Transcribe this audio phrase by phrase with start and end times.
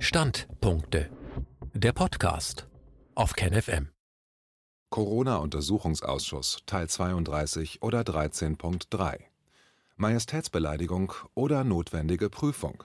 [0.00, 1.10] Standpunkte.
[1.74, 2.68] Der Podcast
[3.16, 3.88] auf KenFM.
[4.90, 9.18] Corona-Untersuchungsausschuss Teil 32 oder 13.3
[9.96, 12.84] Majestätsbeleidigung oder notwendige Prüfung.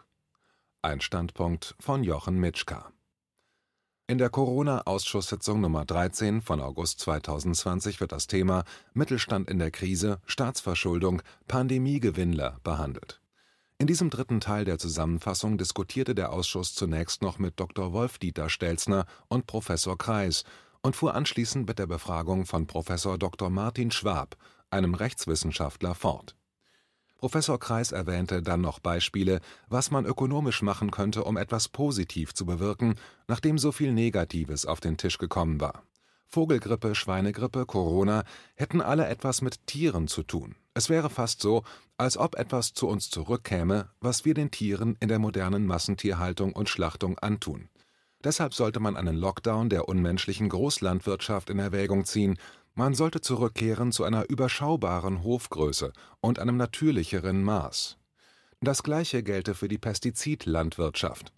[0.81, 2.91] Ein Standpunkt von Jochen Mitschka.
[4.07, 10.19] In der Corona-Ausschusssitzung Nummer 13 von August 2020 wird das Thema Mittelstand in der Krise,
[10.25, 13.22] Staatsverschuldung, Pandemiegewinnler behandelt.
[13.79, 17.91] In diesem dritten Teil der Zusammenfassung diskutierte der Ausschuss zunächst noch mit Dr.
[17.91, 20.43] Wolf-Dieter Stelzner und Professor Kreis
[20.81, 23.49] und fuhr anschließend mit der Befragung von Professor Dr.
[23.49, 24.37] Martin Schwab,
[24.69, 26.35] einem Rechtswissenschaftler, fort.
[27.17, 29.39] Professor Kreis erwähnte dann noch Beispiele,
[29.69, 32.95] was man ökonomisch machen könnte, um etwas positiv zu bewirken,
[33.27, 35.83] nachdem so viel Negatives auf den Tisch gekommen war.
[36.33, 38.23] Vogelgrippe, Schweinegrippe, Corona
[38.55, 40.55] hätten alle etwas mit Tieren zu tun.
[40.73, 41.61] Es wäre fast so,
[41.95, 46.69] als ob etwas zu uns zurückkäme, was wir den Tieren in der modernen Massentierhaltung und
[46.69, 47.69] Schlachtung antun.
[48.23, 52.39] Deshalb sollte man einen Lockdown der unmenschlichen Großlandwirtschaft in Erwägung ziehen,
[52.73, 57.99] man sollte zurückkehren zu einer überschaubaren Hofgröße und einem natürlicheren Maß.
[58.59, 61.31] Das gleiche gelte für die Pestizidlandwirtschaft.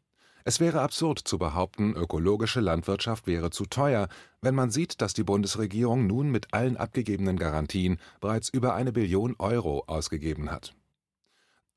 [0.47, 4.07] Es wäre absurd zu behaupten, ökologische Landwirtschaft wäre zu teuer,
[4.41, 9.35] wenn man sieht, dass die Bundesregierung nun mit allen abgegebenen Garantien bereits über eine Billion
[9.39, 10.75] Euro ausgegeben hat.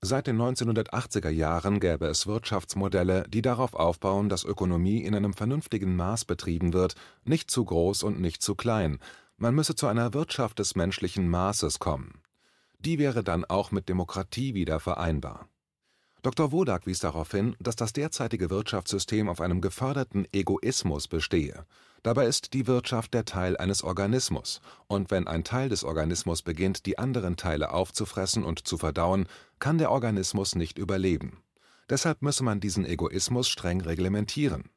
[0.02, 5.96] Seit den 1980er Jahren gäbe es Wirtschaftsmodelle, die darauf aufbauen, dass Ökonomie in einem vernünftigen
[5.96, 6.94] Maß betrieben wird,
[7.24, 8.98] nicht zu groß und nicht zu klein.
[9.38, 12.20] Man müsse zu einer Wirtschaft des menschlichen Maßes kommen.
[12.80, 15.48] Die wäre dann auch mit Demokratie wieder vereinbar.
[16.22, 16.50] Dr.
[16.50, 21.64] Wodak wies darauf hin, dass das derzeitige Wirtschaftssystem auf einem geförderten Egoismus bestehe.
[22.02, 26.86] Dabei ist die Wirtschaft der Teil eines Organismus, und wenn ein Teil des Organismus beginnt,
[26.86, 29.26] die anderen Teile aufzufressen und zu verdauen,
[29.58, 31.42] kann der Organismus nicht überleben.
[31.88, 34.70] Deshalb müsse man diesen Egoismus streng reglementieren.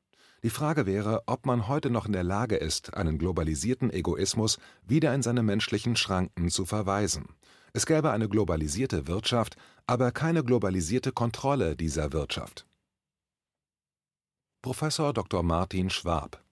[0.44, 5.14] Die Frage wäre, ob man heute noch in der Lage ist, einen globalisierten Egoismus wieder
[5.14, 7.36] in seine menschlichen Schranken zu verweisen.
[7.74, 9.56] Es gäbe eine globalisierte Wirtschaft,
[9.88, 12.66] aber keine globalisierte Kontrolle dieser Wirtschaft.
[14.62, 15.42] Professor Dr.
[15.42, 16.44] Martin Schwab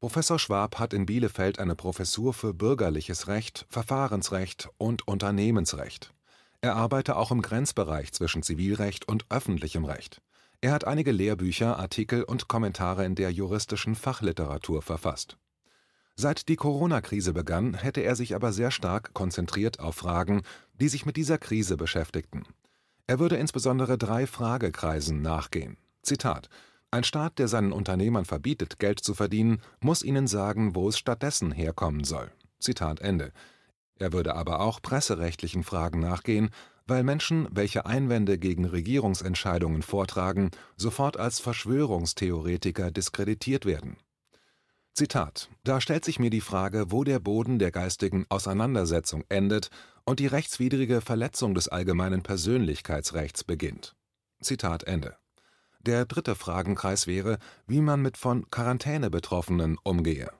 [0.00, 6.14] Professor Schwab hat in Bielefeld eine Professur für Bürgerliches Recht, Verfahrensrecht und Unternehmensrecht.
[6.60, 10.20] Er arbeite auch im Grenzbereich zwischen Zivilrecht und öffentlichem Recht.
[10.60, 15.38] Er hat einige Lehrbücher, Artikel und Kommentare in der juristischen Fachliteratur verfasst
[16.20, 20.42] Seit die Corona-Krise begann, hätte er sich aber sehr stark konzentriert auf Fragen,
[20.80, 22.42] die sich mit dieser Krise beschäftigten.
[23.06, 25.76] Er würde insbesondere drei Fragekreisen nachgehen.
[26.02, 26.48] Zitat
[26.90, 31.52] Ein Staat, der seinen Unternehmern verbietet, Geld zu verdienen, muss ihnen sagen, wo es stattdessen
[31.52, 32.32] herkommen soll.
[32.58, 33.30] Zitat Ende.
[34.00, 36.50] Er würde aber auch presserechtlichen Fragen nachgehen,
[36.88, 43.98] weil Menschen, welche Einwände gegen Regierungsentscheidungen vortragen, sofort als Verschwörungstheoretiker diskreditiert werden
[44.98, 49.70] Zitat: Da stellt sich mir die Frage, wo der Boden der geistigen Auseinandersetzung endet
[50.04, 53.94] und die rechtswidrige Verletzung des allgemeinen Persönlichkeitsrechts beginnt.
[54.40, 55.14] Zitat Ende.
[55.82, 57.38] Der dritte Fragenkreis wäre,
[57.68, 60.32] wie man mit von Quarantäne Betroffenen umgehe.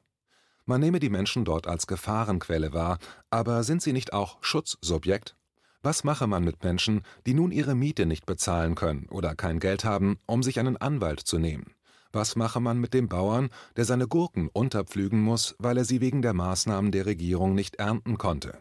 [0.64, 2.98] Man nehme die Menschen dort als Gefahrenquelle wahr,
[3.30, 5.36] aber sind sie nicht auch Schutzsubjekt?
[5.84, 9.84] Was mache man mit Menschen, die nun ihre Miete nicht bezahlen können oder kein Geld
[9.84, 11.77] haben, um sich einen Anwalt zu nehmen?
[12.12, 16.22] Was mache man mit dem Bauern, der seine Gurken unterpflügen muss, weil er sie wegen
[16.22, 18.58] der Maßnahmen der Regierung nicht ernten konnte?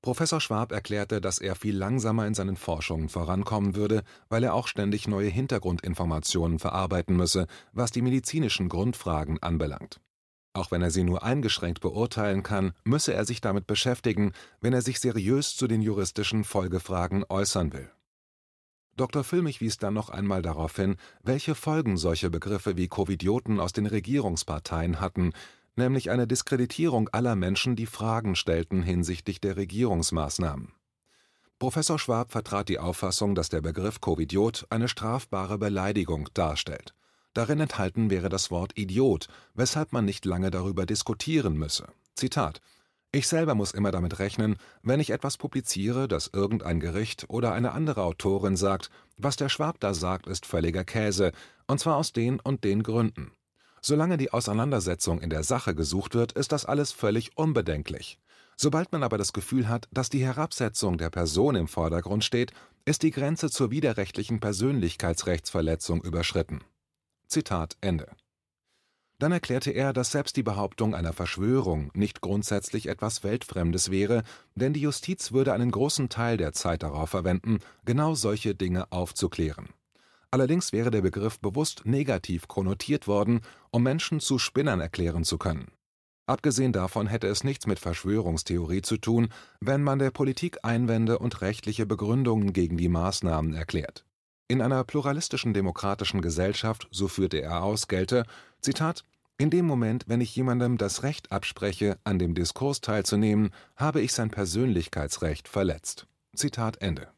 [0.00, 4.66] Professor Schwab erklärte, dass er viel langsamer in seinen Forschungen vorankommen würde, weil er auch
[4.66, 10.00] ständig neue Hintergrundinformationen verarbeiten müsse, was die medizinischen Grundfragen anbelangt.
[10.54, 14.80] Auch wenn er sie nur eingeschränkt beurteilen kann, müsse er sich damit beschäftigen, wenn er
[14.80, 17.90] sich seriös zu den juristischen Folgefragen äußern will
[18.96, 19.24] Dr.
[19.24, 23.86] Füllmich wies dann noch einmal darauf hin, welche Folgen solche Begriffe wie Covidioten aus den
[23.86, 25.32] Regierungsparteien hatten,
[25.76, 30.72] nämlich eine Diskreditierung aller Menschen, die Fragen stellten hinsichtlich der Regierungsmaßnahmen.
[31.58, 36.94] Professor Schwab vertrat die Auffassung, dass der Begriff Covidiot eine strafbare Beleidigung darstellt.
[37.34, 41.86] Darin enthalten wäre das Wort Idiot, weshalb man nicht lange darüber diskutieren müsse.
[42.14, 42.60] Zitat
[43.12, 47.72] ich selber muss immer damit rechnen, wenn ich etwas publiziere, dass irgendein Gericht oder eine
[47.72, 51.32] andere Autorin sagt, was der Schwab da sagt, ist völliger Käse,
[51.66, 53.32] und zwar aus den und den Gründen.
[53.82, 58.18] Solange die Auseinandersetzung in der Sache gesucht wird, ist das alles völlig unbedenklich.
[58.56, 62.52] Sobald man aber das Gefühl hat, dass die Herabsetzung der Person im Vordergrund steht,
[62.84, 66.60] ist die Grenze zur widerrechtlichen Persönlichkeitsrechtsverletzung überschritten.
[67.26, 68.06] Zitat Ende
[69.22, 74.22] dann erklärte er, dass selbst die Behauptung einer Verschwörung nicht grundsätzlich etwas Weltfremdes wäre,
[74.54, 79.68] denn die Justiz würde einen großen Teil der Zeit darauf verwenden, genau solche Dinge aufzuklären.
[80.30, 83.40] Allerdings wäre der Begriff bewusst negativ konnotiert worden,
[83.70, 85.72] um Menschen zu Spinnern erklären zu können.
[86.26, 89.28] Abgesehen davon hätte es nichts mit Verschwörungstheorie zu tun,
[89.60, 94.06] wenn man der Politik Einwände und rechtliche Begründungen gegen die Maßnahmen erklärt.
[94.46, 98.24] In einer pluralistischen demokratischen Gesellschaft, so führte er aus, gelte,
[98.60, 99.04] Zitat,
[99.40, 104.12] in dem Moment, wenn ich jemandem das Recht abspreche, an dem Diskurs teilzunehmen, habe ich
[104.12, 106.06] sein Persönlichkeitsrecht verletzt.
[106.36, 107.08] Zitat Ende.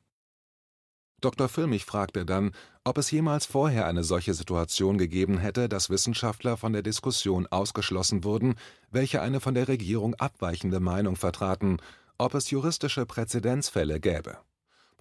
[1.21, 1.49] Dr.
[1.49, 2.53] Füllmich fragte dann,
[2.85, 8.23] ob es jemals vorher eine solche Situation gegeben hätte, dass Wissenschaftler von der Diskussion ausgeschlossen
[8.23, 8.55] wurden,
[8.93, 11.79] welche eine von der Regierung abweichende Meinung vertraten,
[12.19, 14.39] ob es juristische Präzedenzfälle gäbe.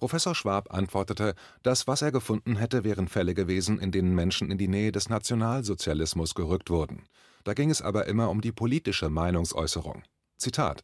[0.02, 4.58] Professor Schwab antwortete, dass was er gefunden hätte, wären Fälle gewesen, in denen Menschen in
[4.58, 7.04] die Nähe des Nationalsozialismus gerückt wurden.
[7.44, 10.02] Da ging es aber immer um die politische Meinungsäußerung.
[10.38, 10.82] Zitat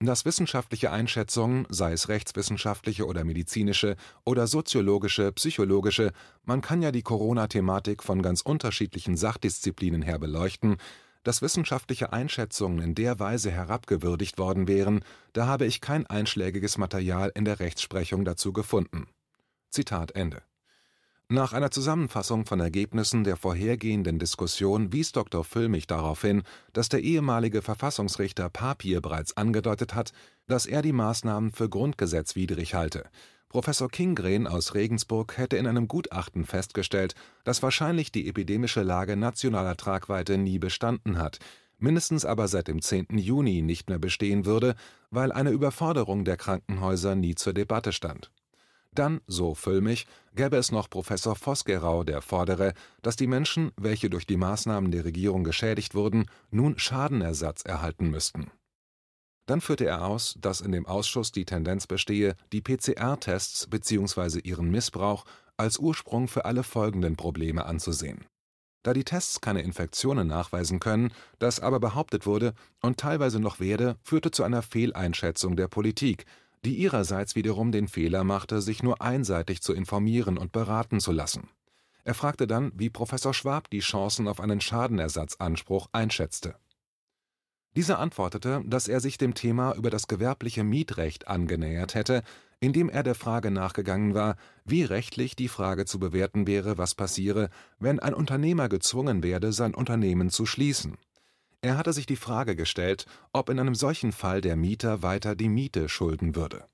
[0.00, 6.12] dass wissenschaftliche Einschätzungen, sei es rechtswissenschaftliche oder medizinische oder soziologische, psychologische,
[6.42, 10.76] man kann ja die Corona-Thematik von ganz unterschiedlichen Sachdisziplinen her beleuchten,
[11.24, 17.32] dass wissenschaftliche Einschätzungen in der Weise herabgewürdigt worden wären, da habe ich kein einschlägiges Material
[17.34, 19.08] in der Rechtsprechung dazu gefunden.
[19.70, 20.42] Zitat Ende
[21.30, 25.42] nach einer Zusammenfassung von Ergebnissen der vorhergehenden Diskussion wies Dr.
[25.42, 26.42] Füllmich darauf hin,
[26.74, 30.12] dass der ehemalige Verfassungsrichter Papier bereits angedeutet hat,
[30.46, 33.04] dass er die Maßnahmen für grundgesetzwidrig halte.
[33.54, 37.14] Professor Kingren aus Regensburg hätte in einem Gutachten festgestellt,
[37.44, 41.38] dass wahrscheinlich die epidemische Lage nationaler Tragweite nie bestanden hat,
[41.78, 43.16] mindestens aber seit dem 10.
[43.16, 44.74] Juni nicht mehr bestehen würde,
[45.10, 48.32] weil eine Überforderung der Krankenhäuser nie zur Debatte stand
[48.92, 50.06] dann, so Füllmich,
[50.36, 55.04] gäbe es noch Professor Vosgerau, der fordere, dass die Menschen, welche durch die Maßnahmen der
[55.04, 58.52] Regierung geschädigt wurden, nun Schadenersatz erhalten müssten.
[59.46, 64.40] Dann führte er aus, dass in dem Ausschuss die Tendenz bestehe, die PCR-Tests bzw.
[64.40, 65.24] ihren Missbrauch
[65.56, 68.24] als Ursprung für alle folgenden Probleme anzusehen.
[68.82, 73.96] Da die Tests keine Infektionen nachweisen können, das aber behauptet wurde und teilweise noch werde,
[74.02, 76.26] führte zu einer Fehleinschätzung der Politik,
[76.64, 81.48] die ihrerseits wiederum den Fehler machte, sich nur einseitig zu informieren und beraten zu lassen.
[82.04, 86.56] Er fragte dann, wie Professor Schwab die Chancen auf einen Schadenersatzanspruch einschätzte.
[87.76, 92.22] Dieser antwortete, dass er sich dem Thema über das gewerbliche Mietrecht angenähert hätte,
[92.60, 97.50] indem er der Frage nachgegangen war, wie rechtlich die Frage zu bewerten wäre, was passiere,
[97.78, 100.96] wenn ein Unternehmer gezwungen werde, sein Unternehmen zu schließen.
[101.62, 105.48] Er hatte sich die Frage gestellt, ob in einem solchen Fall der Mieter weiter die
[105.48, 106.66] Miete schulden würde.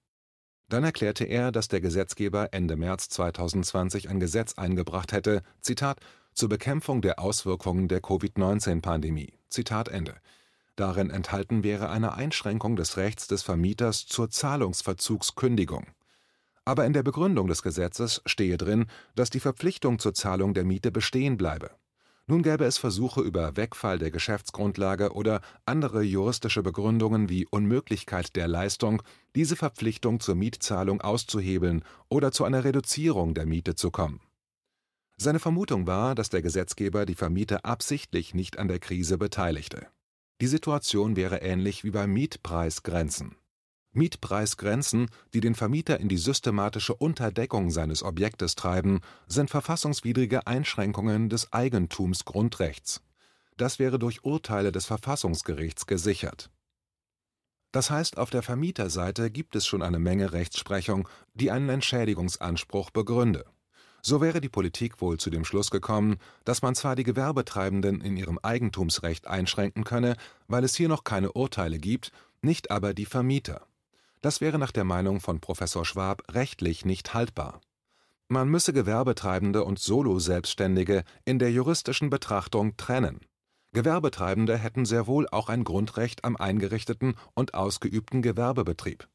[0.69, 5.99] Dann erklärte er, dass der Gesetzgeber Ende März 2020 ein Gesetz eingebracht hätte, Zitat,
[6.35, 9.33] zur Bekämpfung der Auswirkungen der Covid-19-Pandemie.
[9.49, 10.15] Zitat Ende.
[10.81, 15.89] Darin enthalten wäre eine Einschränkung des Rechts des Vermieters zur Zahlungsverzugskündigung.
[16.65, 20.91] Aber in der Begründung des Gesetzes stehe drin, dass die Verpflichtung zur Zahlung der Miete
[20.91, 21.73] bestehen bleibe.
[22.27, 28.49] Nun gäbe es Versuche über Wegfall der Geschäftsgrundlage oder andere juristische Begründungen wie Unmöglichkeit der
[28.49, 29.03] Leistung,
[29.37, 34.23] diese Verpflichtung zur Mietzahlung auszuhebeln oder zu einer Reduzierung der Miete zu kommen.
[35.19, 39.87] Seine Vermutung war, dass der Gesetzgeber die Vermieter absichtlich nicht an der Krise beteiligte.
[40.41, 43.37] Die Situation wäre ähnlich wie bei Mietpreisgrenzen
[43.93, 51.53] Mietpreisgrenzen, die den Vermieter in die systematische Unterdeckung seines Objektes treiben, sind verfassungswidrige Einschränkungen des
[51.53, 53.03] Eigentumsgrundrechts.
[53.57, 56.51] Das wäre durch Urteile des Verfassungsgerichts gesichert.
[57.73, 63.45] Das heißt, auf der Vermieterseite gibt es schon eine Menge Rechtsprechung, die einen Entschädigungsanspruch begründe.
[64.03, 68.17] So wäre die Politik wohl zu dem Schluss gekommen, dass man zwar die Gewerbetreibenden in
[68.17, 70.17] ihrem Eigentumsrecht einschränken könne,
[70.49, 73.67] weil es hier noch keine Urteile gibt, nicht aber die Vermieter.
[74.23, 77.61] Das wäre nach der Meinung von Professor Schwab rechtlich nicht haltbar.
[78.29, 83.21] Man müsse Gewerbetreibende und Solo-Selbstständige in der juristischen Betrachtung trennen.
[83.73, 89.09] Gewerbetreibende hätten sehr wohl auch ein Grundrecht am eingerichteten und ausgeübten Gewerbebetrieb.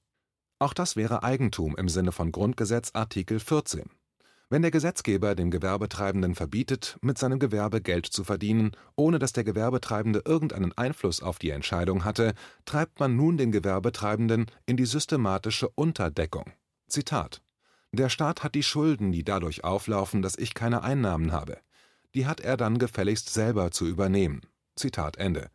[0.59, 3.89] Auch das wäre Eigentum im Sinne von Grundgesetz Artikel 14
[4.49, 9.43] wenn der Gesetzgeber dem Gewerbetreibenden verbietet, mit seinem Gewerbe Geld zu verdienen, ohne dass der
[9.43, 12.33] Gewerbetreibende irgendeinen Einfluss auf die Entscheidung hatte,
[12.65, 16.51] treibt man nun den Gewerbetreibenden in die systematische Unterdeckung.
[16.87, 17.41] Zitat
[17.91, 21.57] Der Staat hat die Schulden, die dadurch auflaufen, dass ich keine Einnahmen habe.
[22.13, 24.41] Die hat er dann gefälligst selber zu übernehmen.
[24.75, 25.49] Zitat Ende.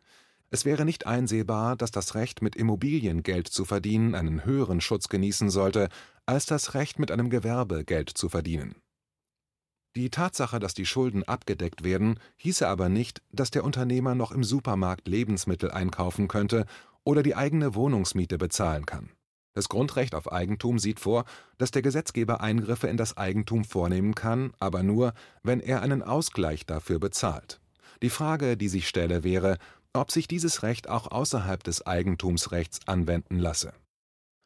[0.53, 5.07] Es wäre nicht einsehbar, dass das Recht, mit Immobilien Geld zu verdienen, einen höheren Schutz
[5.07, 5.87] genießen sollte
[6.25, 8.75] als das Recht, mit einem Gewerbe Geld zu verdienen.
[9.95, 14.43] Die Tatsache, dass die Schulden abgedeckt werden, hieße aber nicht, dass der Unternehmer noch im
[14.43, 16.65] Supermarkt Lebensmittel einkaufen könnte
[17.03, 19.09] oder die eigene Wohnungsmiete bezahlen kann.
[19.53, 21.25] Das Grundrecht auf Eigentum sieht vor,
[21.57, 25.13] dass der Gesetzgeber Eingriffe in das Eigentum vornehmen kann, aber nur,
[25.43, 27.59] wenn er einen Ausgleich dafür bezahlt.
[28.01, 29.57] Die Frage, die sich stelle, wäre,
[29.91, 33.73] ob sich dieses Recht auch außerhalb des Eigentumsrechts anwenden lasse.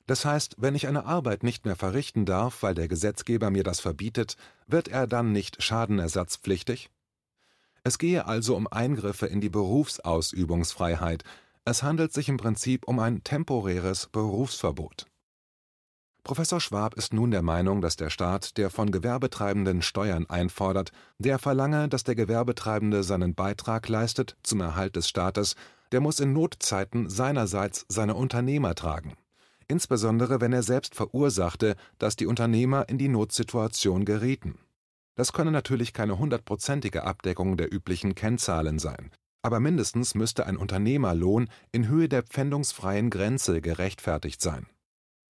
[0.07, 3.79] Das heißt, wenn ich eine Arbeit nicht mehr verrichten darf, weil der Gesetzgeber mir das
[3.79, 6.89] verbietet, wird er dann nicht schadenersatzpflichtig?
[7.83, 11.23] Es gehe also um Eingriffe in die Berufsausübungsfreiheit,
[11.65, 15.07] es handelt sich im Prinzip um ein temporäres Berufsverbot.
[16.23, 21.37] Professor Schwab ist nun der Meinung, dass der Staat, der von Gewerbetreibenden Steuern einfordert, der
[21.37, 25.55] verlange, dass der Gewerbetreibende seinen Beitrag leistet zum Erhalt des Staates,
[25.91, 29.13] der muss in Notzeiten seinerseits seine Unternehmer tragen,
[29.67, 34.59] insbesondere wenn er selbst verursachte, dass die Unternehmer in die Notsituation gerieten.
[35.15, 41.49] Das könne natürlich keine hundertprozentige Abdeckung der üblichen Kennzahlen sein, aber mindestens müsste ein Unternehmerlohn
[41.71, 44.65] in Höhe der pfändungsfreien Grenze gerechtfertigt sein.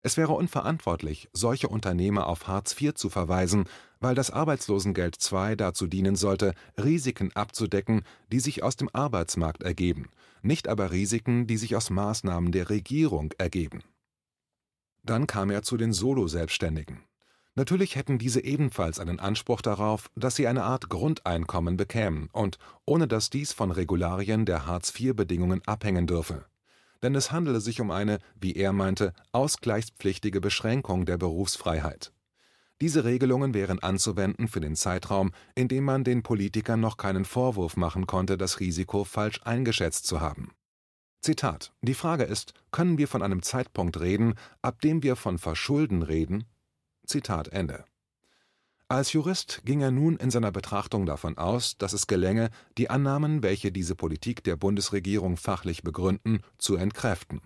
[0.06, 3.64] Es wäre unverantwortlich, solche Unternehmer auf Hartz IV zu verweisen,
[4.00, 10.10] weil das Arbeitslosengeld II dazu dienen sollte, Risiken abzudecken, die sich aus dem Arbeitsmarkt ergeben,
[10.42, 13.82] nicht aber Risiken, die sich aus Maßnahmen der Regierung ergeben.
[15.04, 17.04] Dann kam er zu den Solo-Selbstständigen.
[17.56, 23.06] Natürlich hätten diese ebenfalls einen Anspruch darauf, dass sie eine Art Grundeinkommen bekämen und ohne
[23.06, 26.46] dass dies von Regularien der Hartz-IV-Bedingungen abhängen dürfe.
[27.02, 32.12] Denn es handele sich um eine, wie er meinte, ausgleichspflichtige Beschränkung der Berufsfreiheit.
[32.80, 37.76] Diese Regelungen wären anzuwenden für den Zeitraum, in dem man den Politikern noch keinen Vorwurf
[37.76, 40.50] machen konnte, das Risiko falsch eingeschätzt zu haben.
[41.24, 46.02] Zitat: Die Frage ist, können wir von einem Zeitpunkt reden, ab dem wir von Verschulden
[46.02, 46.44] reden
[47.06, 47.86] Zitat Ende.
[48.88, 53.42] Als Jurist ging er nun in seiner Betrachtung davon aus, dass es gelänge, die Annahmen,
[53.42, 57.40] welche diese Politik der Bundesregierung fachlich begründen, zu entkräften.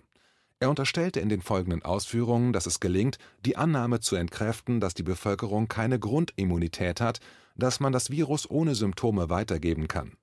[0.59, 5.03] Er unterstellte in den folgenden Ausführungen, dass es gelingt, die Annahme zu entkräften, dass die
[5.03, 7.21] Bevölkerung keine Grundimmunität hat,
[7.55, 10.17] dass man das Virus ohne Symptome weitergeben kann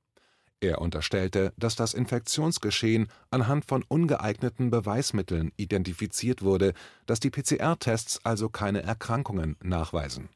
[0.61, 6.73] er unterstellte, dass das Infektionsgeschehen anhand von ungeeigneten Beweismitteln identifiziert wurde,
[7.07, 10.29] dass die PCR-Tests also keine Erkrankungen nachweisen.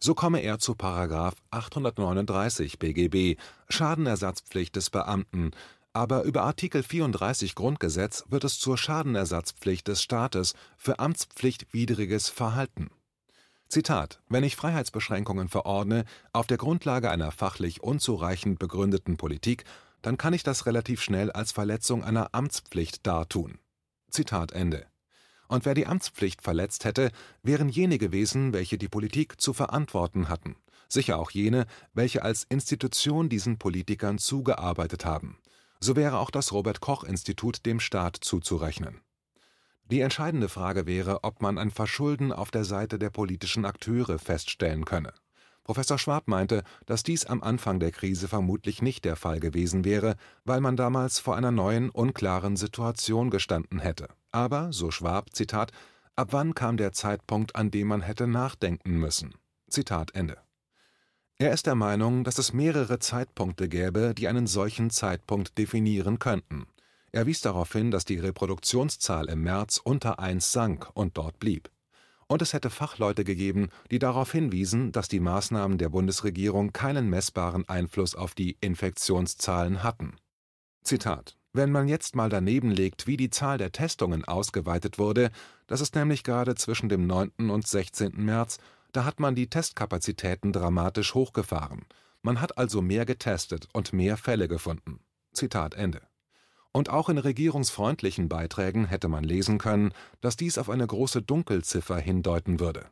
[0.00, 0.72] So komme er zu§
[1.50, 3.38] 839 BGB
[3.68, 5.52] Schadenersatzpflicht des Beamten,
[5.92, 12.90] aber über Artikel 34 Grundgesetz wird es zur Schadenersatzpflicht des Staates für amtspflichtwidriges Verhalten
[13.72, 19.64] Zitat: Wenn ich Freiheitsbeschränkungen verordne, auf der Grundlage einer fachlich unzureichend begründeten Politik,
[20.02, 23.60] dann kann ich das relativ schnell als Verletzung einer Amtspflicht dartun.
[24.10, 24.84] Zitat Ende.
[25.48, 27.12] Und wer die Amtspflicht verletzt hätte,
[27.42, 31.64] wären jene gewesen, welche die Politik zu verantworten hatten, sicher auch jene,
[31.94, 35.38] welche als Institution diesen Politikern zugearbeitet haben.
[35.80, 39.00] So wäre auch das Robert Koch Institut dem Staat zuzurechnen
[39.92, 44.86] die entscheidende Frage wäre, ob man ein Verschulden auf der Seite der politischen Akteure feststellen
[44.86, 45.12] könne.
[45.64, 50.16] Professor Schwab meinte, dass dies am Anfang der Krise vermutlich nicht der Fall gewesen wäre,
[50.44, 54.08] weil man damals vor einer neuen, unklaren Situation gestanden hätte.
[54.30, 55.72] Aber, so Schwab, Zitat,
[56.16, 59.34] ab wann kam der Zeitpunkt, an dem man hätte nachdenken müssen?
[59.68, 60.38] Zitat Ende.
[61.36, 66.66] Er ist der Meinung, dass es mehrere Zeitpunkte gäbe, die einen solchen Zeitpunkt definieren könnten.
[67.12, 71.70] Er wies darauf hin, dass die Reproduktionszahl im März unter 1 sank und dort blieb.
[72.26, 77.68] Und es hätte Fachleute gegeben, die darauf hinwiesen, dass die Maßnahmen der Bundesregierung keinen messbaren
[77.68, 80.16] Einfluss auf die Infektionszahlen hatten.
[80.82, 85.30] Zitat wenn man jetzt mal daneben legt, wie die Zahl der Testungen ausgeweitet wurde,
[85.66, 87.50] das ist nämlich gerade zwischen dem 9.
[87.50, 88.12] und 16.
[88.16, 88.58] März,
[88.92, 91.84] da hat man die Testkapazitäten dramatisch hochgefahren.
[92.22, 95.00] Man hat also mehr getestet und mehr Fälle gefunden.
[95.32, 96.00] Zitat Ende.
[96.72, 101.98] Und auch in regierungsfreundlichen Beiträgen hätte man lesen können, dass dies auf eine große Dunkelziffer
[101.98, 102.86] hindeuten würde.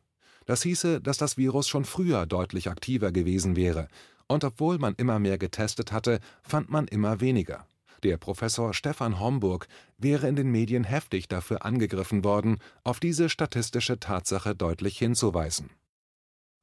[0.45, 3.87] Das hieße, dass das Virus schon früher deutlich aktiver gewesen wäre,
[4.27, 7.67] und obwohl man immer mehr getestet hatte, fand man immer weniger.
[8.03, 13.99] Der Professor Stefan Homburg wäre in den Medien heftig dafür angegriffen worden, auf diese statistische
[13.99, 15.69] Tatsache deutlich hinzuweisen.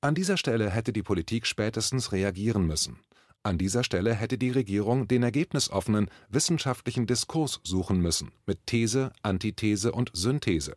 [0.01, 3.01] An dieser Stelle hätte die Politik spätestens reagieren müssen.
[3.49, 9.93] An dieser Stelle hätte die Regierung den ergebnisoffenen wissenschaftlichen Diskurs suchen müssen mit These, Antithese
[9.93, 10.75] und Synthese.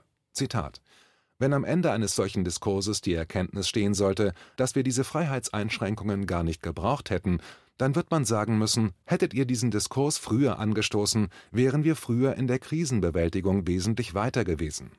[1.37, 6.45] Wenn am Ende eines solchen Diskurses die Erkenntnis stehen sollte, dass wir diese Freiheitseinschränkungen gar
[6.45, 7.39] nicht gebraucht hätten,
[7.77, 12.47] dann wird man sagen müssen, hättet ihr diesen Diskurs früher angestoßen, wären wir früher in
[12.47, 14.91] der Krisenbewältigung wesentlich weiter gewesen.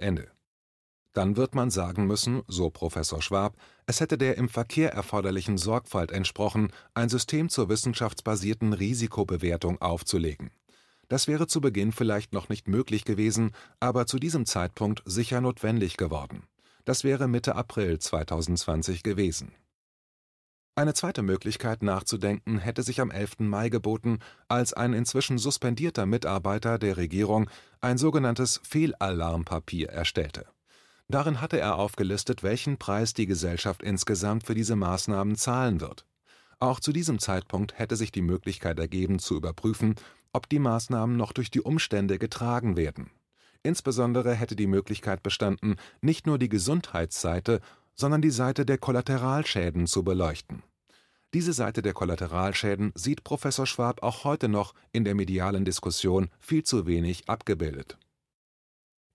[0.00, 0.37] Ende.
[1.18, 3.56] Dann wird man sagen müssen, so Professor Schwab,
[3.86, 10.52] es hätte der im Verkehr erforderlichen Sorgfalt entsprochen, ein System zur wissenschaftsbasierten Risikobewertung aufzulegen.
[11.08, 15.96] Das wäre zu Beginn vielleicht noch nicht möglich gewesen, aber zu diesem Zeitpunkt sicher notwendig
[15.96, 16.44] geworden.
[16.84, 19.56] Das wäre Mitte April 2020 gewesen.
[20.76, 23.40] Eine zweite Möglichkeit nachzudenken hätte sich am 11.
[23.40, 30.46] Mai geboten, als ein inzwischen suspendierter Mitarbeiter der Regierung ein sogenanntes Fehlalarmpapier erstellte.
[31.10, 36.04] Darin hatte er aufgelistet, welchen Preis die Gesellschaft insgesamt für diese Maßnahmen zahlen wird.
[36.58, 39.94] Auch zu diesem Zeitpunkt hätte sich die Möglichkeit ergeben, zu überprüfen,
[40.32, 43.10] ob die Maßnahmen noch durch die Umstände getragen werden.
[43.62, 47.60] Insbesondere hätte die Möglichkeit bestanden, nicht nur die Gesundheitsseite,
[47.94, 50.62] sondern die Seite der Kollateralschäden zu beleuchten.
[51.34, 56.64] Diese Seite der Kollateralschäden sieht Professor Schwab auch heute noch in der medialen Diskussion viel
[56.64, 57.98] zu wenig abgebildet.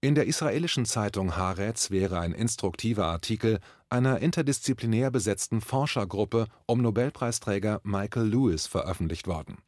[0.03, 7.79] In der israelischen Zeitung Haaretz wäre ein instruktiver Artikel einer interdisziplinär besetzten Forschergruppe um Nobelpreisträger
[7.85, 9.59] Michael Lewis veröffentlicht worden.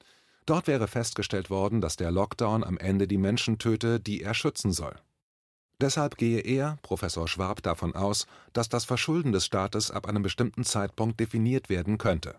[0.45, 4.73] Dort wäre festgestellt worden, dass der Lockdown am Ende die Menschen töte, die er schützen
[4.73, 4.97] soll.
[5.79, 10.65] Deshalb gehe er, Professor Schwab, davon aus, dass das Verschulden des Staates ab einem bestimmten
[10.65, 12.35] Zeitpunkt definiert werden könnte.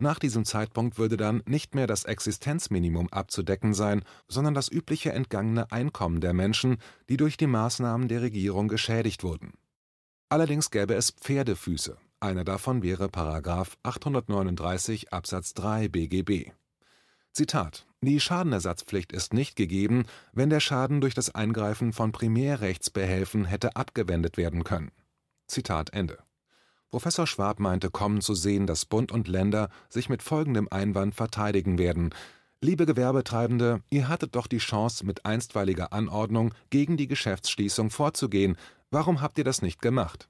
[0.00, 5.72] Nach diesem Zeitpunkt würde dann nicht mehr das Existenzminimum abzudecken sein, sondern das übliche entgangene
[5.72, 6.78] Einkommen der Menschen,
[7.08, 9.54] die durch die Maßnahmen der Regierung geschädigt wurden.
[10.28, 11.96] Allerdings gäbe es Pferdefüße.
[12.20, 13.06] Einer davon wäre§
[13.82, 16.52] 839 Absatz 3 BGB.
[17.32, 23.74] Zitat: Die Schadenersatzpflicht ist nicht gegeben, wenn der Schaden durch das Eingreifen von Primärrechtsbehelfen hätte
[23.76, 24.92] abgewendet werden können.
[25.46, 26.18] Zitat Ende.
[26.90, 31.78] Professor Schwab meinte kommen zu sehen, dass Bund und Länder sich mit folgendem Einwand verteidigen
[31.78, 32.14] werden:
[32.62, 38.56] Liebe Gewerbetreibende, ihr hattet doch die Chance, mit einstweiliger Anordnung gegen die Geschäftsschließung vorzugehen,
[38.90, 40.28] warum habt ihr das nicht gemacht?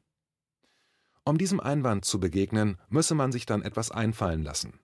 [1.24, 4.80] Um diesem Einwand zu begegnen, müsse man sich dann etwas einfallen lassen.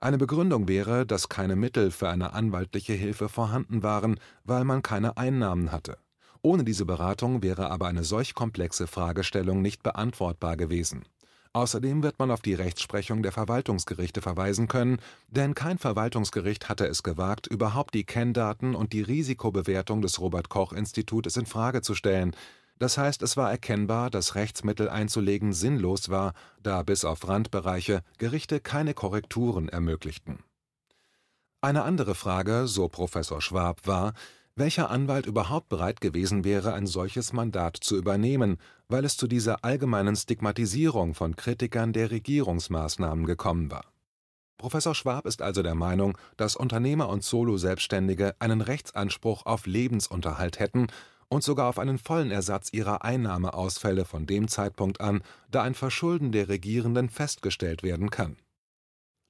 [0.00, 5.16] Eine Begründung wäre, dass keine Mittel für eine anwaltliche Hilfe vorhanden waren, weil man keine
[5.16, 5.98] Einnahmen hatte.
[6.42, 11.04] Ohne diese Beratung wäre aber eine solch komplexe Fragestellung nicht beantwortbar gewesen.
[11.54, 17.02] Außerdem wird man auf die Rechtsprechung der Verwaltungsgerichte verweisen können, denn kein Verwaltungsgericht hatte es
[17.02, 22.34] gewagt, überhaupt die Kenndaten und die Risikobewertung des Robert Koch Institutes in Frage zu stellen,
[22.78, 26.32] das heißt, es war erkennbar, dass Rechtsmittel einzulegen sinnlos war,
[26.64, 30.40] da bis auf Randbereiche Gerichte keine Korrekturen ermöglichten.
[31.60, 34.14] Eine andere Frage, so Professor Schwab, war,
[34.54, 39.64] welcher Anwalt überhaupt bereit gewesen wäre, ein solches Mandat zu übernehmen, weil es zu dieser
[39.64, 43.86] allgemeinen Stigmatisierung von Kritikern der Regierungsmaßnahmen gekommen war.
[44.58, 50.86] Professor Schwab ist also der Meinung, dass Unternehmer und Solo-Selbstständige einen Rechtsanspruch auf Lebensunterhalt hätten
[51.28, 56.30] und sogar auf einen vollen Ersatz ihrer Einnahmeausfälle von dem Zeitpunkt an, da ein Verschulden
[56.30, 58.36] der Regierenden festgestellt werden kann.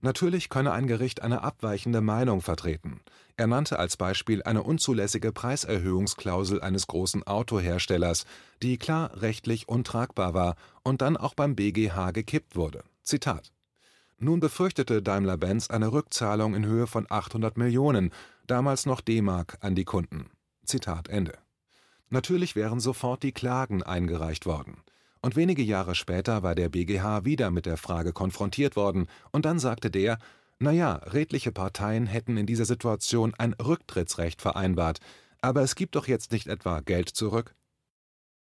[0.00, 3.00] Natürlich könne ein Gericht eine abweichende Meinung vertreten.
[3.36, 8.24] Er nannte als Beispiel eine unzulässige Preiserhöhungsklausel eines großen Autoherstellers,
[8.62, 12.84] die klar rechtlich untragbar war und dann auch beim BGH gekippt wurde.
[13.02, 13.52] Zitat
[14.22, 18.10] nun befürchtete Daimler-Benz eine Rückzahlung in Höhe von 800 Millionen,
[18.46, 20.30] damals noch D-Mark, an die Kunden.
[20.64, 21.36] Zitat Ende.
[22.08, 24.76] Natürlich wären sofort die Klagen eingereicht worden.
[25.22, 29.58] Und wenige Jahre später war der BGH wieder mit der Frage konfrontiert worden, und dann
[29.58, 30.18] sagte der,
[30.62, 35.00] na ja, redliche Parteien hätten in dieser Situation ein Rücktrittsrecht vereinbart,
[35.40, 37.56] aber es gibt doch jetzt nicht etwa Geld zurück?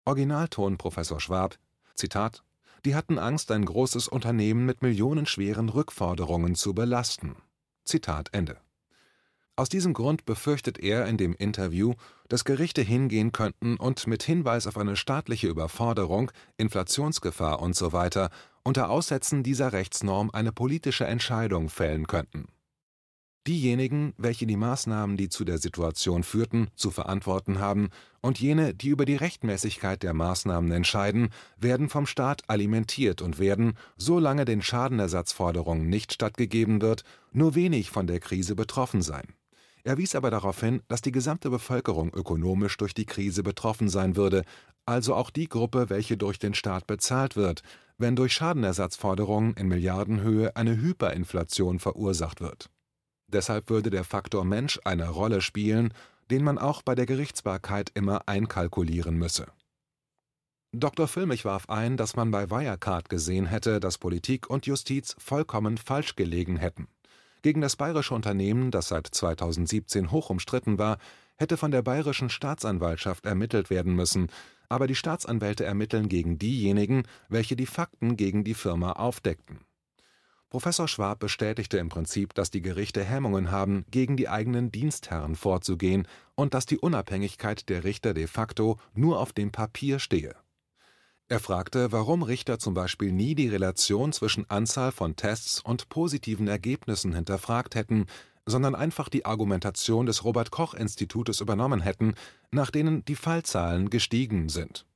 [0.04, 1.58] Originalton Professor Schwab,
[1.94, 2.42] Zitat,
[2.84, 7.36] die hatten Angst, ein großes Unternehmen mit millionenschweren Rückforderungen zu belasten.
[7.84, 8.56] Zitat Ende.
[9.58, 11.94] Aus diesem Grund befürchtet er in dem Interview,
[12.28, 18.28] dass Gerichte hingehen könnten und mit Hinweis auf eine staatliche Überforderung, Inflationsgefahr usw.
[18.62, 22.46] unter Aussetzen dieser Rechtsnorm eine politische Entscheidung fällen könnten.
[23.48, 27.88] Diejenigen, welche die Maßnahmen, die zu der Situation führten, zu verantworten haben,
[28.20, 33.76] und jene, die über die Rechtmäßigkeit der Maßnahmen entscheiden, werden vom Staat alimentiert und werden,
[33.96, 39.34] solange den Schadenersatzforderungen nicht stattgegeben wird, nur wenig von der Krise betroffen sein
[39.88, 44.16] er wies aber darauf hin, dass die gesamte Bevölkerung ökonomisch durch die Krise betroffen sein
[44.16, 44.44] würde,
[44.84, 47.62] also auch die Gruppe, welche durch den Staat bezahlt wird,
[47.96, 52.68] wenn durch Schadenersatzforderungen in Milliardenhöhe eine Hyperinflation verursacht wird.
[53.32, 55.94] Deshalb würde der Faktor Mensch eine Rolle spielen,
[56.30, 59.46] den man auch bei der Gerichtsbarkeit immer einkalkulieren müsse.
[60.72, 61.08] Dr.
[61.08, 66.14] Füllmich warf ein, dass man bei Wirecard gesehen hätte, dass Politik und Justiz vollkommen falsch
[66.14, 66.88] gelegen hätten.
[67.42, 70.98] Gegen das bayerische Unternehmen, das seit 2017 hoch umstritten war,
[71.36, 74.28] hätte von der bayerischen Staatsanwaltschaft ermittelt werden müssen,
[74.68, 79.60] aber die Staatsanwälte ermitteln gegen diejenigen, welche die Fakten gegen die Firma aufdeckten.
[80.50, 86.08] Professor Schwab bestätigte im Prinzip, dass die Gerichte Hemmungen haben, gegen die eigenen Dienstherren vorzugehen
[86.34, 90.34] und dass die Unabhängigkeit der Richter de facto nur auf dem Papier stehe.
[91.28, 96.48] Er fragte, warum Richter zum Beispiel nie die Relation zwischen Anzahl von Tests und positiven
[96.48, 98.06] Ergebnissen hinterfragt hätten,
[98.46, 102.14] sondern einfach die Argumentation des Robert Koch Institutes übernommen hätten,
[102.50, 104.86] nach denen die Fallzahlen gestiegen sind.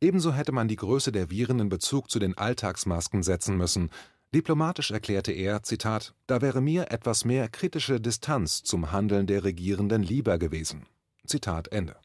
[0.00, 3.90] Ebenso hätte man die Größe der Viren in Bezug zu den Alltagsmasken setzen müssen,
[4.34, 10.02] Diplomatisch erklärte er: Zitat, „Da wäre mir etwas mehr kritische Distanz zum Handeln der Regierenden
[10.02, 10.86] lieber gewesen.
[11.26, 11.96] Zitat Ende.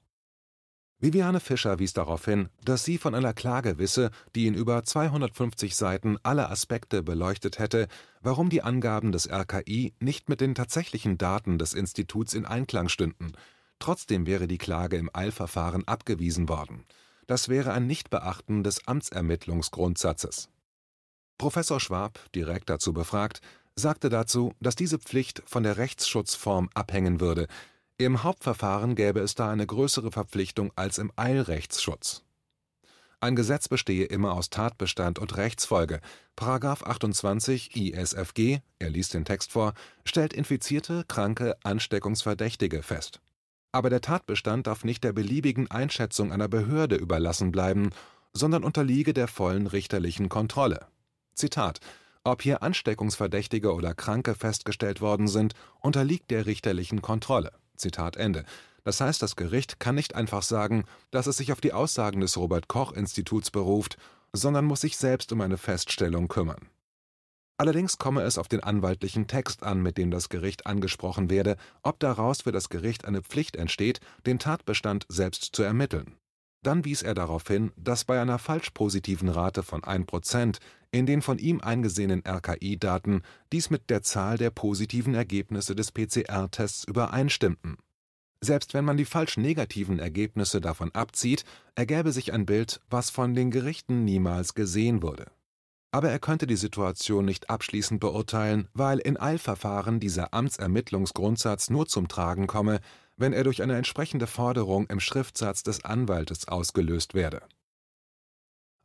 [0.99, 5.75] “Viviane Fischer wies darauf hin, dass sie von einer Klage wisse, die in über 250
[5.75, 7.87] Seiten alle Aspekte beleuchtet hätte,
[8.21, 13.33] warum die Angaben des RKI nicht mit den tatsächlichen Daten des Instituts in Einklang stünden.
[13.79, 16.83] Trotzdem wäre die Klage im Eilverfahren abgewiesen worden.
[17.27, 20.49] Das wäre ein Nichtbeachten des Amtsermittlungsgrundsatzes
[21.37, 23.41] Professor Schwab, direkt dazu befragt,
[23.75, 27.47] sagte dazu, dass diese Pflicht von der Rechtsschutzform abhängen würde.
[27.99, 32.23] Im Hauptverfahren gäbe es da eine größere Verpflichtung als im Eilrechtsschutz.
[33.19, 36.01] Ein Gesetz bestehe immer aus Tatbestand und Rechtsfolge.§
[36.83, 39.73] 28 ISFG, er liest den Text vor,
[40.05, 43.19] stellt Infizierte, Kranke, Ansteckungsverdächtige fest.
[43.71, 47.89] Aber der Tatbestand darf nicht der beliebigen Einschätzung einer Behörde überlassen bleiben,
[48.31, 50.85] sondern unterliege der vollen richterlichen Kontrolle
[51.33, 51.79] Zitat:
[52.23, 57.51] Ob hier Ansteckungsverdächtige oder Kranke festgestellt worden sind, unterliegt der richterlichen Kontrolle.
[57.77, 58.43] Zitat Ende.
[58.83, 62.37] Das heißt, das Gericht kann nicht einfach sagen, dass es sich auf die Aussagen des
[62.37, 63.97] Robert Koch Instituts beruft,
[64.33, 66.69] sondern muss sich selbst um eine Feststellung kümmern.
[67.57, 71.99] Allerdings komme es auf den anwaltlichen Text an, mit dem das Gericht angesprochen werde, ob
[71.99, 76.17] daraus für das Gericht eine Pflicht entsteht, den Tatbestand selbst zu ermitteln
[76.67, 80.59] dann wies er darauf hin, dass bei einer falsch-positiven Rate von 1 Prozent
[80.91, 83.21] in den von ihm eingesehenen RKI-Daten
[83.53, 87.77] dies mit der Zahl der positiven Ergebnisse des PCR-Tests übereinstimmten.
[88.41, 93.49] Selbst wenn man die falsch-negativen Ergebnisse davon abzieht, ergäbe sich ein Bild, was von den
[93.49, 95.25] Gerichten niemals gesehen wurde.
[95.91, 102.09] Aber er könnte die Situation nicht abschließend beurteilen, weil in Eilverfahren dieser Amtsermittlungsgrundsatz nur zum
[102.09, 102.81] Tragen komme,
[103.17, 107.41] wenn er durch eine entsprechende Forderung im Schriftsatz des Anwaltes ausgelöst werde.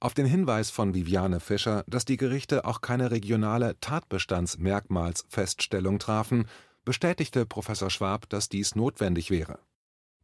[0.01, 6.49] Auf den Hinweis von Viviane Fischer, dass die Gerichte auch keine regionale Tatbestandsmerkmalsfeststellung trafen,
[6.85, 9.61] bestätigte Professor Schwab, dass dies notwendig wäre.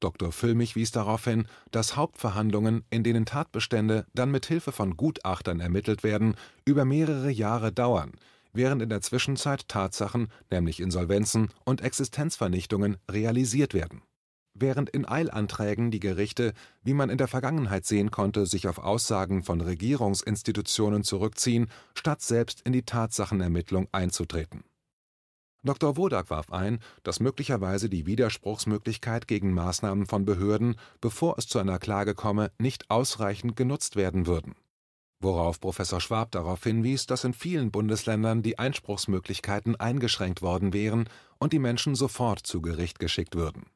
[0.00, 0.32] Dr.
[0.32, 6.02] Füllmich wies darauf hin, dass Hauptverhandlungen, in denen Tatbestände dann mit Hilfe von Gutachtern ermittelt
[6.02, 8.12] werden, über mehrere Jahre dauern,
[8.52, 14.02] während in der Zwischenzeit Tatsachen, nämlich Insolvenzen und Existenzvernichtungen, realisiert werden.
[14.54, 19.44] Während in Eilanträgen die Gerichte, wie man in der Vergangenheit sehen konnte, sich auf Aussagen
[19.44, 24.64] von Regierungsinstitutionen zurückziehen, statt selbst in die Tatsachenermittlung einzutreten.
[25.62, 25.96] Dr.
[25.96, 31.78] Wodak warf ein, dass möglicherweise die Widerspruchsmöglichkeit gegen Maßnahmen von Behörden, bevor es zu einer
[31.78, 34.54] Klage komme, nicht ausreichend genutzt werden würden
[35.20, 41.52] worauf Professor Schwab darauf hinwies, dass in vielen Bundesländern die Einspruchsmöglichkeiten eingeschränkt worden wären und
[41.52, 43.66] die Menschen sofort zu Gericht geschickt würden.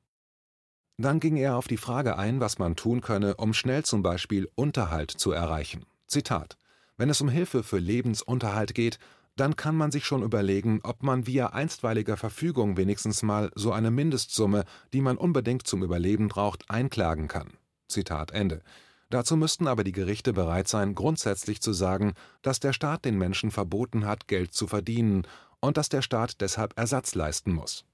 [0.98, 4.48] Dann ging er auf die Frage ein, was man tun könne, um schnell zum Beispiel
[4.55, 5.85] Unterhalt zu erreichen.
[6.07, 6.57] Zitat
[6.96, 8.98] Wenn es um Hilfe für Lebensunterhalt geht,
[9.37, 13.90] dann kann man sich schon überlegen, ob man via einstweiliger Verfügung wenigstens mal so eine
[13.90, 17.55] Mindestsumme, die man unbedingt zum Überleben braucht, einklagen kann.
[17.88, 18.62] Zitat Ende.
[19.12, 23.51] Dazu müssten aber die Gerichte bereit sein, grundsätzlich zu sagen, dass der Staat den Menschen
[23.51, 25.27] verboten hat, Geld zu verdienen
[25.61, 27.85] und dass der Staat deshalb Ersatz leisten muss.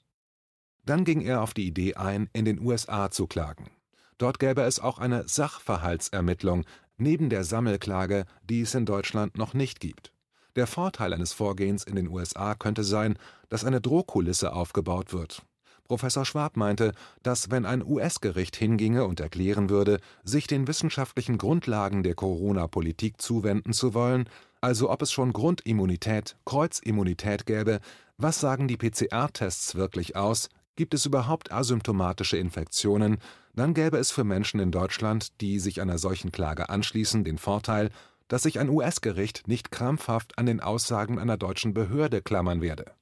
[0.87, 3.69] Dann ging er auf die Idee ein, in den USA zu klagen.
[4.17, 6.65] Dort gäbe es auch eine Sachverhaltsermittlung
[6.99, 10.13] neben der Sammelklage, die es in Deutschland noch nicht gibt.
[10.55, 15.43] Der Vorteil eines Vorgehens in den USA könnte sein, dass eine Drohkulisse aufgebaut wird,
[15.89, 22.03] Professor Schwab meinte, dass wenn ein US-Gericht hinginge und erklären würde, sich den wissenschaftlichen Grundlagen
[22.03, 24.29] der Corona-Politik zuwenden zu wollen,
[24.61, 27.81] also ob es schon Grundimmunität, Kreuzimmunität gäbe,
[28.19, 33.17] was sagen die PCR-Tests wirklich aus, gibt es überhaupt asymptomatische Infektionen,
[33.55, 37.89] dann gäbe es für Menschen in Deutschland, die sich einer solchen Klage anschließen, den Vorteil,
[38.29, 42.93] dass sich ein US-Gericht nicht krampfhaft an den Aussagen einer deutschen Behörde klammern werde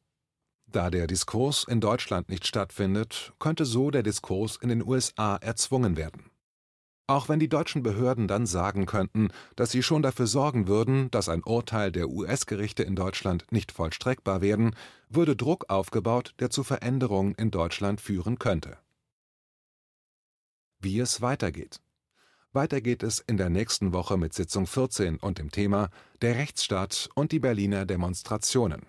[0.76, 5.96] da der Diskurs in Deutschland nicht stattfindet, könnte so der Diskurs in den USA erzwungen
[5.96, 6.30] werden.
[7.06, 11.30] Auch wenn die deutschen Behörden dann sagen könnten, dass sie schon dafür sorgen würden, dass
[11.30, 14.76] ein Urteil der US-Gerichte in Deutschland nicht vollstreckbar werden,
[15.08, 18.76] würde Druck aufgebaut, der zu Veränderungen in Deutschland führen könnte.
[20.78, 21.80] Wie es weitergeht.
[22.52, 25.88] Weiter geht es in der nächsten Woche mit Sitzung 14 und dem Thema
[26.20, 28.82] Der Rechtsstaat und die Berliner Demonstrationen.